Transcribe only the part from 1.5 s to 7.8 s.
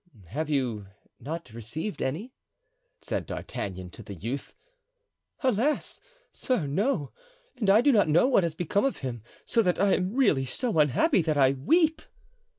received any?" said D'Artagnan to the youth. "Alas! sir, no, and